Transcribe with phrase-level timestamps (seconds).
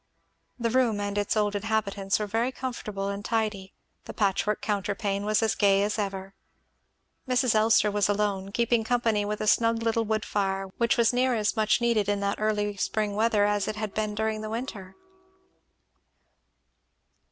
[0.57, 3.71] The room and its old inhabitants were very comfortable and tidy;
[4.05, 6.33] the patchwork counterpane as gay as ever.
[7.29, 7.53] Mrs.
[7.53, 11.55] Elster was alone, keeping company with a snug little wood fire, which was near as
[11.55, 14.95] much needed in that early spring weather as it had been during the winter.